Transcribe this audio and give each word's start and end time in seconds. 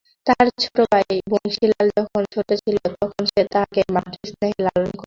তাহার 0.27 0.47
ছোটো 0.61 0.81
ভাই 0.91 1.05
বংশীলাল 1.31 1.87
যখন 1.97 2.23
ছোটো 2.33 2.53
ছিল 2.61 2.75
তখন 2.95 3.23
সে 3.27 3.41
তাহাকে 3.53 3.81
মাতৃস্নেহে 3.95 4.55
লালন 4.57 4.87
করিয়াছে। 4.87 4.99